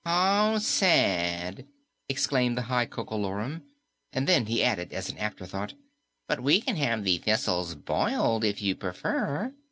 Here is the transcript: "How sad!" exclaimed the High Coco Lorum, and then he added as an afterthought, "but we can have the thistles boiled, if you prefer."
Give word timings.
"How 0.03 0.57
sad!" 0.57 1.67
exclaimed 2.09 2.57
the 2.57 2.63
High 2.63 2.87
Coco 2.87 3.15
Lorum, 3.19 3.61
and 4.11 4.25
then 4.27 4.47
he 4.47 4.63
added 4.63 4.93
as 4.93 5.11
an 5.11 5.19
afterthought, 5.19 5.75
"but 6.27 6.41
we 6.41 6.59
can 6.59 6.75
have 6.75 7.03
the 7.03 7.19
thistles 7.19 7.75
boiled, 7.75 8.43
if 8.43 8.63
you 8.63 8.75
prefer." 8.75 9.53